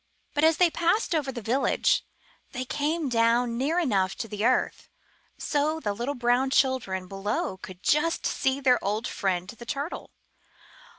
[0.33, 2.03] But as they passed over the village,
[2.53, 4.89] they came down near enough to the earth,
[5.37, 10.09] so the little brown children below could just see their old friend, the Turtle.